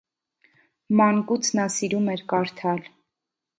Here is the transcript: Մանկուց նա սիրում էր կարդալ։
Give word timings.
Մանկուց 1.01 1.51
նա 1.61 1.67
սիրում 1.75 2.11
էր 2.17 2.25
կարդալ։ 2.35 2.85